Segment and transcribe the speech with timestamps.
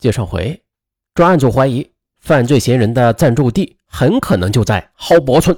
[0.00, 0.60] 接上回，
[1.14, 1.88] 专案组怀疑
[2.18, 5.56] 犯罪嫌疑人的暂住地很可能就在蒿博村，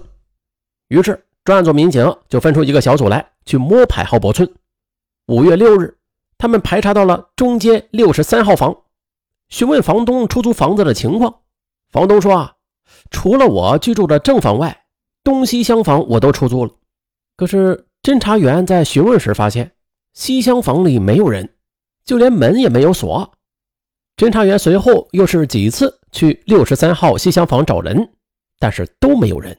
[0.88, 4.52] 于是专案组民警就分出一个小组来去摸排蒿博村。
[5.28, 5.96] 五月六日，
[6.36, 8.76] 他们排查到了中街六十三号房，
[9.48, 11.42] 询问房东出租房子的情况。
[11.90, 12.54] 房东说啊，
[13.10, 14.84] 除了我居住的正房外，
[15.22, 16.72] 东西厢房我都出租了。
[17.36, 19.72] 可是侦查员在询问时发现，
[20.14, 21.54] 西厢房里没有人，
[22.04, 23.32] 就连门也没有锁。
[24.16, 28.10] 侦查员随后又是几次去六十三号西厢房找人，
[28.58, 29.56] 但是都没有人。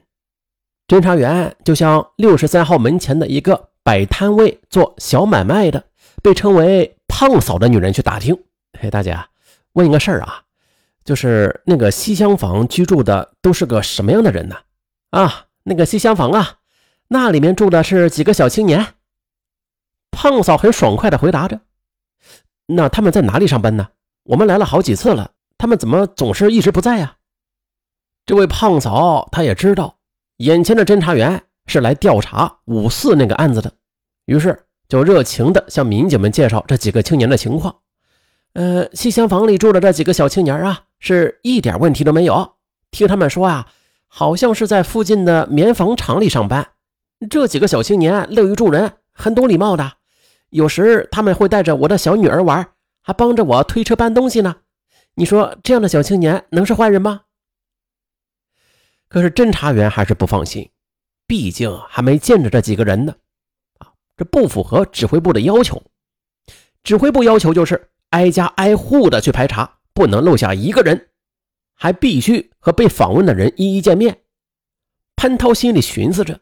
[0.86, 5.82] 侦查员就向六十三号门前的一个摆摊位做小买卖的，
[6.22, 8.38] 被称为“胖嫂”的女人去打听。
[8.78, 9.18] 嘿，大姐，
[9.72, 10.42] 问一个事儿啊，
[11.04, 14.56] 就是那个西厢房居住的都是个什么样的人呢？
[15.10, 16.58] 啊，那个西厢房啊，
[17.08, 18.94] 那里面住的是几个小青年。
[20.10, 21.60] 胖嫂很爽快地回答着
[22.68, 23.88] ：“那他们在哪里上班呢？”
[24.24, 27.16] 我们来了好几次了，他们怎么总是一直不在呀？
[28.24, 29.98] 这位胖嫂她也知道，
[30.38, 33.70] 眼前的侦查员是来调查五四那个案子的，
[34.24, 37.76] 于是就热情地向民警们介绍这几个青年的情况。
[38.54, 42.54] 呃，西厢房里住的这几个小青年啊，是一点问题都没有。
[42.90, 43.68] 听他们说啊，
[44.08, 46.66] 好像是在附近的棉纺厂里上班。
[47.28, 49.92] 这几个小青年乐于助人，很懂礼貌的，
[50.48, 52.66] 有时他们会带着我的小女儿玩。
[53.06, 54.62] 还帮着我推车搬东西呢，
[55.16, 57.24] 你说这样的小青年能是坏人吗？
[59.08, 60.70] 可是侦查员还是不放心，
[61.26, 63.14] 毕竟还没见着这几个人呢。
[63.76, 65.82] 啊，这不符合指挥部的要求。
[66.82, 71.10] 指挥部要求就是挨家挨户的去排查，不能漏下一个人，
[71.74, 74.22] 还必须和被访问的人一一见面。
[75.14, 76.40] 潘涛心里寻思着，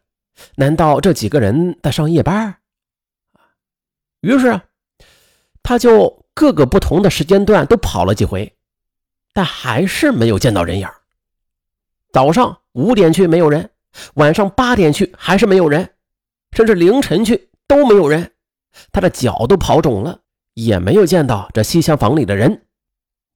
[0.55, 2.61] 难道这几个人在上夜班？
[4.21, 4.61] 于是，
[5.65, 6.22] 他就。
[6.35, 8.57] 各个不同的时间段都跑了几回，
[9.33, 10.89] 但还是没有见到人影。
[12.13, 13.71] 早上五点去没有人，
[14.15, 15.91] 晚上八点去还是没有人，
[16.57, 18.33] 甚至凌晨去都没有人。
[18.91, 20.21] 他的脚都跑肿了，
[20.55, 22.63] 也没有见到这西厢房里的人。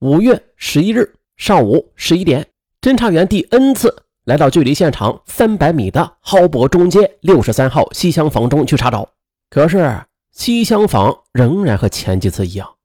[0.00, 2.46] 五月十一日上午十一点，
[2.80, 9.08] 侦查员第 N 次来到距离现场三百米的蒿伯中街六十三号西厢房中去查找，
[9.50, 10.02] 可是
[10.32, 12.75] 西厢房仍然和前几次一样。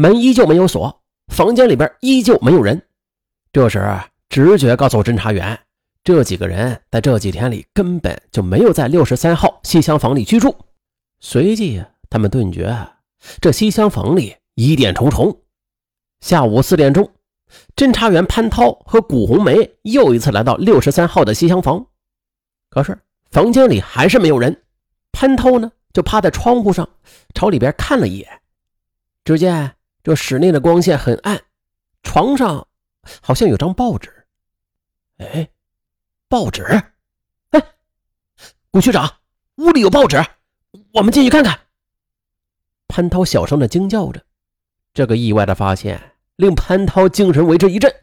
[0.00, 2.80] 门依旧没有锁，房间里边依旧没有人。
[3.52, 3.78] 这时，
[4.30, 5.60] 直觉告诉侦查员，
[6.02, 10.56] 这几个人在这几天里根本就没有在六十三号西厢房里居住。
[11.20, 12.74] 随即，他们顿觉
[13.42, 15.38] 这西厢房里疑点重重。
[16.20, 17.12] 下午四点钟，
[17.76, 21.84] 侦查员潘涛和古红梅又一次来到六十三号的西厢房，
[22.70, 22.98] 可是
[23.30, 24.62] 房间里还是没有人。
[25.12, 26.88] 潘涛呢，就趴在窗户上
[27.34, 28.40] 朝里边看了一眼，
[29.24, 29.76] 只见。
[30.02, 31.42] 这室内的光线很暗，
[32.02, 32.66] 床上
[33.20, 34.26] 好像有张报纸。
[35.18, 35.50] 哎，
[36.28, 36.62] 报纸！
[37.50, 37.62] 哎，
[38.70, 39.18] 古区长，
[39.56, 40.24] 屋里有报纸，
[40.94, 41.60] 我们进去看看。
[42.88, 44.24] 潘涛小声的惊叫着，
[44.94, 47.94] 这个意外的发现令潘涛精神为之一振。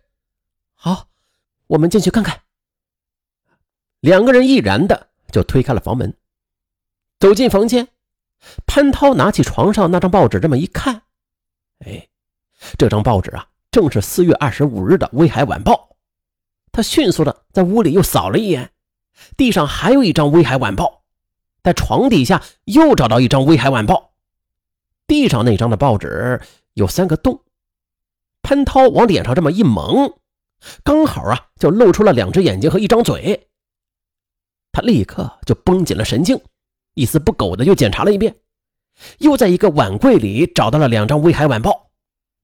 [0.75, 1.09] 好，
[1.65, 2.41] 我们进去看看。
[3.99, 6.15] 两个人毅然的就推开了房门，
[7.19, 7.87] 走进房间。
[8.67, 11.01] 潘涛拿起床上那张报纸，这么一看。
[11.85, 12.07] 哎，
[12.77, 15.73] 这张报纸啊，正是四月二十五日的《威海晚报》。
[16.71, 18.71] 他迅速的在屋里又扫了一眼，
[19.35, 20.85] 地上还有一张《威海晚报》，
[21.63, 23.95] 在床底下又找到一张《威海晚报》。
[25.07, 26.41] 地上那张的报纸
[26.73, 27.43] 有三个洞，
[28.41, 30.19] 潘涛往脸上这么一蒙，
[30.83, 33.47] 刚好啊，就露出了两只眼睛和一张嘴。
[34.71, 36.39] 他立刻就绷紧了神经，
[36.93, 38.35] 一丝不苟的又检查了一遍。
[39.19, 41.71] 又在一个碗柜里找到了两张《威海晚报》，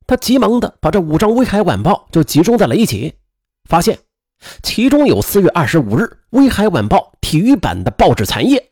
[0.05, 3.15] 他急忙的把这五张《威海晚报》就集中在了一起，
[3.67, 3.99] 发现
[4.61, 8.69] 其中有四月二十五日《威海晚报》体育版的报纸残页。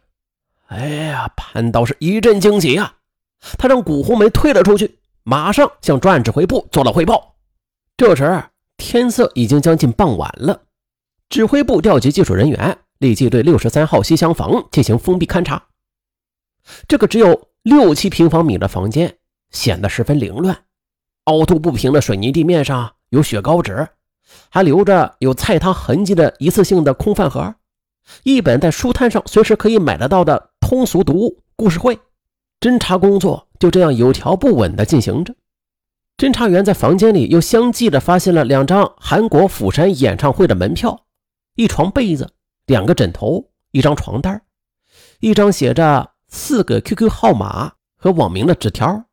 [0.68, 2.96] 哎呀，潘刀是一阵惊喜啊！
[3.58, 7.36] 他让古红梅退了出去，马上向专案指挥部做了汇报。
[7.98, 8.44] 这时
[8.78, 10.62] 天色已经将近傍晚了，
[11.30, 15.64] 指挥部调集技术人员，立即对六十三号西厢房进行封闭勘查。
[16.88, 17.51] 这个只有。
[17.64, 19.18] 六七平方米的房间
[19.52, 20.64] 显得十分凌乱，
[21.26, 23.88] 凹凸不平的水泥地面上有雪糕纸，
[24.50, 27.54] 还留着有菜汤痕迹的一次性的空饭盒，
[28.24, 31.96] 一本在书摊上随时可以买得到的通俗读物《故事会》。
[32.60, 35.36] 侦查工作就这样有条不紊地进行着。
[36.18, 41.06] 侦查员在房间里又相继地发现了两张韩国釜山演唱会的门票，
[41.56, 42.32] 一床被子，
[42.66, 44.42] 两个枕头，一张床单，
[45.20, 46.11] 一张写着。
[46.32, 49.06] 四个 QQ 号码和网名的纸条，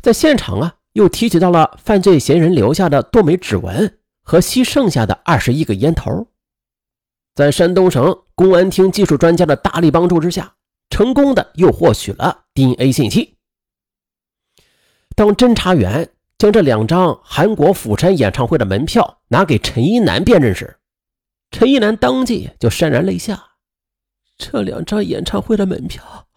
[0.00, 6.28] 在现场啊又提取到了犯罪嫌疑人留下的多枚指纹和吸剩下的二十一个烟头。
[7.34, 10.54] 在山东省公安厅技术专家的大力帮助之下，
[10.88, 13.36] 成功的又获取了 DNA 信息。
[15.16, 20.78] 当侦查员将这两张韩国釜山演唱会的门票拿给陈一南辨认时，
[21.50, 23.53] 陈一南当即就潸然泪下。
[24.36, 26.28] 这两张演唱会的门票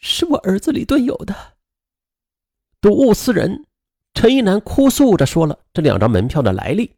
[0.00, 1.34] 是我儿子李盾有的。
[2.80, 3.66] 睹物思人，
[4.14, 6.96] 陈一南哭诉着说了这两张门票的来历。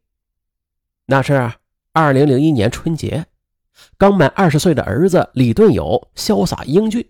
[1.06, 1.52] 那是
[1.92, 3.26] 二零零一年春节，
[3.98, 7.06] 刚满二十岁的儿子李盾友潇洒英俊，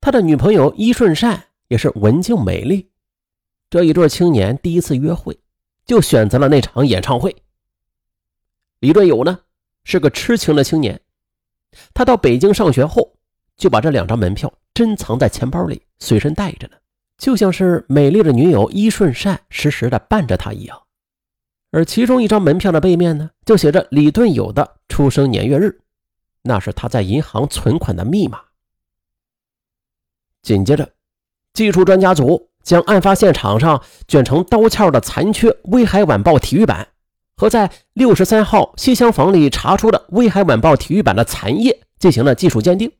[0.00, 2.90] 他的女朋友伊顺善也是文静美丽。
[3.70, 5.38] 这一对青年第一次约会，
[5.86, 7.34] 就选择了那场演唱会。
[8.80, 9.40] 李盾友呢，
[9.84, 11.00] 是个痴情的青年。
[11.94, 13.12] 他到北京上学后，
[13.56, 16.74] 就把这两张门票珍藏在钱包里，随身带着呢，
[17.18, 20.82] 就像是美丽的女友伊顺善时时的伴着他一样。
[21.70, 25.80] 而其中一张门票的背面呢，就写着李盾友的出生年月日，
[26.42, 28.40] 那是他在银行存款的密码。
[30.42, 30.90] 紧接着，
[31.52, 36.88] 技术专家组将案发现场上卷成刀鞘的残缺《威海晚报》体育版。
[37.40, 42.92] 和在六十三号西厢房里查出的《威海晚报》体育版的残页进行了技术鉴定，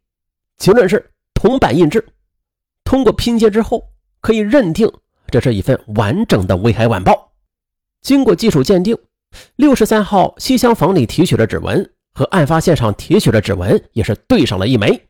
[0.56, 2.08] 结论是铜版印制。
[2.82, 3.90] 通过拼接之后，
[4.22, 4.90] 可以认定
[5.28, 7.12] 这是一份完整的《威海晚报》。
[8.00, 8.96] 经过技术鉴定，
[9.56, 15.06] 六十三号西厢房里提取的指纹和案发现场提取的指纹也是对上了一枚。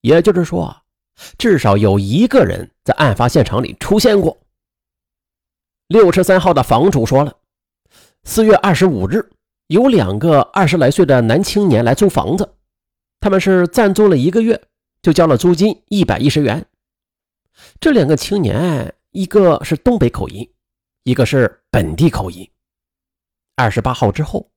[0.00, 0.76] 也就是说，
[1.38, 4.36] 至少有一个人在案发现场里出现过。
[5.86, 7.36] 六十三号的房主说了。
[8.24, 9.30] 四月二十五日，
[9.68, 12.54] 有两个二十来岁的男青年来租房子，
[13.18, 14.60] 他们是暂租了一个月，
[15.02, 16.66] 就交了租金一百一十元。
[17.80, 20.48] 这两个青年，一个是东北口音，
[21.02, 22.48] 一个是本地口音。
[23.56, 24.50] 二十八号之后，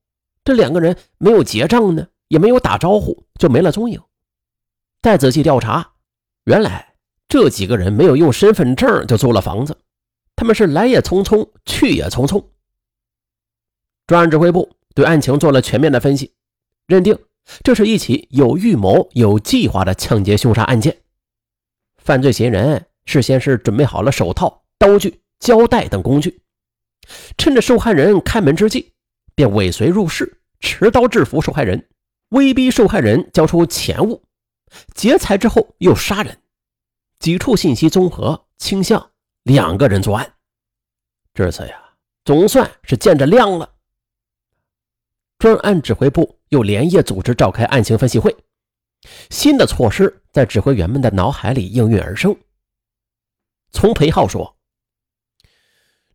[0.44, 4.00] 这两个人没有结账呢，也没有打招呼，就没了踪影。
[5.02, 5.94] 再仔细调查，
[6.44, 6.94] 原来
[7.28, 9.76] 这几个人没有用身份证就租了房子，
[10.36, 12.44] 他们是来也匆匆，去也匆匆。
[14.06, 16.34] 专案指挥部对案情做了全面的分析，
[16.86, 17.18] 认定
[17.62, 20.98] 这是一起有预谋、有计划的抢劫凶杀案件。
[21.96, 26.42] 犯罪嫌疑人事先是准备好了手套、刀具、胶带等工具，
[27.38, 28.92] 趁着受害人开门之际，
[29.34, 31.88] 便尾随入室，持刀制服受害人，
[32.28, 34.22] 威逼受害人交出钱物，
[34.94, 36.38] 劫财之后又杀人。
[37.18, 39.12] 几处信息综合，倾向
[39.44, 40.34] 两个人作案。
[41.32, 43.73] 这次呀，总算是见着亮了。
[45.44, 48.34] 专案指挥部又连夜组织召开案情分析会，
[49.28, 52.34] 新的措施在指挥员们的脑海里应运而生。
[53.70, 54.56] 从裴浩说：“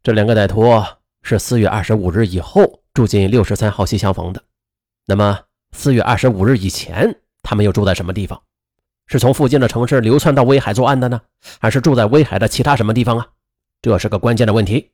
[0.02, 0.84] 这两个歹徒
[1.22, 4.42] 是四月二十五日以后住进六十三号西厢房的。
[5.06, 5.42] 那么，
[5.74, 8.42] 四月二十五日以前，他们又住在什么地方？
[9.06, 11.22] 是从附近的城市流窜到威海作案的呢，
[11.60, 13.28] 还是住在威海的其他什么地方啊？
[13.80, 14.90] 这是个关键的问题。”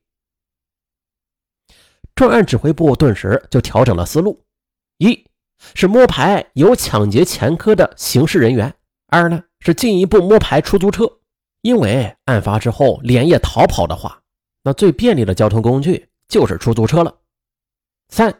[2.15, 4.41] 专案指挥部顿时就调整了思路：
[4.99, 5.25] 一
[5.73, 8.71] 是摸排有抢劫前科的刑事人员；
[9.07, 11.03] 二呢是进一步摸排出租车，
[11.61, 14.21] 因为案发之后连夜逃跑的话，
[14.63, 17.11] 那最便利的交通工具就是出租车了；
[18.07, 18.33] 三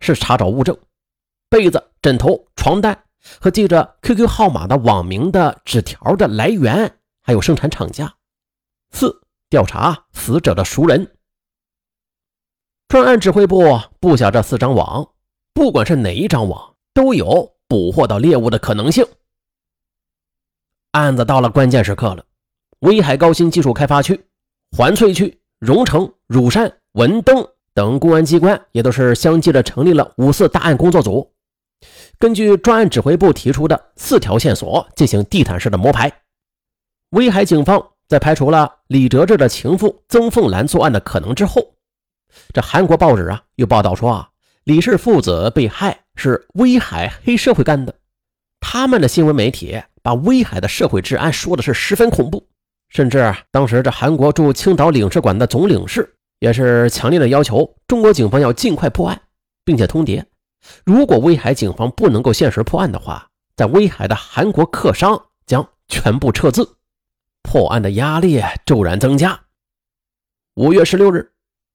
[0.00, 0.74] 是查找物证，
[1.50, 2.98] 被子、枕头、床单
[3.38, 8.06] 和记着 QQ 号码的网名的纸条的来源，还有生产厂家；
[8.90, 11.14] 四调查死者的熟人。
[12.88, 15.06] 专案指挥部布下这四张网，
[15.52, 19.06] 不管是哪一张网，都有捕获到猎物的可能性。
[20.92, 22.24] 案子到了关键时刻了，
[22.80, 24.18] 威海高新技术开发区、
[24.74, 31.30] 环翠区、荣成、乳山、文登等公安机关也都是相继的成立了五四大案工作组，
[32.18, 36.10] 根据专案指挥部提出的四条线索进行地毯式的摸排。
[37.10, 41.74] 威海警方在排除了李哲志的情妇曾凤兰作案的可能之后。
[42.52, 44.30] 这韩国报纸啊，又报道说啊，
[44.64, 47.94] 李氏父子被害是威海黑社会干的。
[48.60, 52.46] 他们的新闻媒体把威海的社会治安说的是十分恐怖，
[52.88, 59.20] 甚至当时这韩国驻青岛领事馆的总领事也是强烈的要求中国警方要尽快破案，
[59.64, 60.24] 并且通牒，
[60.84, 66.76] 如果威海警方不能够限时破案的话，在威海的韩国客商将全部撤资，
[67.42, 69.40] 破案的压力骤然增加。
[70.54, 71.30] 五月十六日。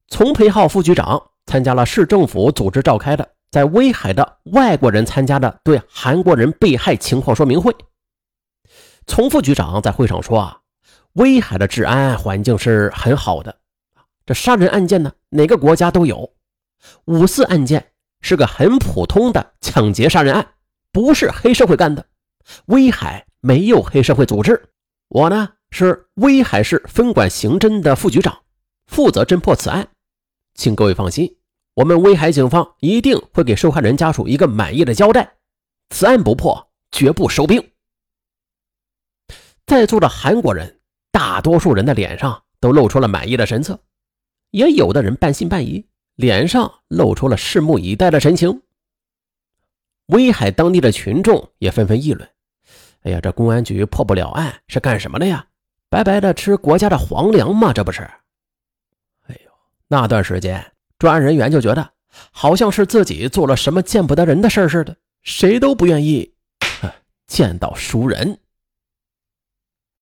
[0.07, 7.75] 丛培浩副局长参加了市政府组织召开的在威海的外国人参加的对韩国人被害情况说明会。
[9.05, 10.59] 丛副局长在会上说：“啊，
[11.13, 13.55] 威海的治安环境是很好的，
[14.25, 16.33] 这杀人案件呢，哪个国家都有。
[17.05, 17.91] 五四案件
[18.21, 20.47] 是个很普通的抢劫杀人案，
[20.91, 22.05] 不是黑社会干的。
[22.65, 24.69] 威海没有黑社会组织。
[25.09, 28.37] 我呢是威海市分管刑侦的副局长，
[28.87, 29.87] 负责侦破此案。
[30.55, 31.37] 请各位放心，
[31.73, 35.35] 我们威海警方一定会给受害人家属一个满意的交代。
[35.89, 37.71] 此案不破，绝不收兵。
[39.65, 40.79] 在座的韩国人，
[41.11, 43.79] 大多数人的脸上都露出了满意的神色，
[44.51, 48.61] 也有的人半信半疑，脸上露出了拭目以待的神情。
[50.07, 52.29] 威海当地的群众也纷纷议论
[53.03, 55.47] ：“哎呀，这公安局破不了案是干什么的呀？
[55.89, 57.71] 白白的吃国家的皇粮吗？
[57.73, 58.09] 这不是？”
[59.93, 61.91] 那段时间，专案人员就觉得
[62.31, 66.33] 好像是自己做了什么见不得人的事似的，谁都不愿意
[67.27, 68.39] 见到熟人。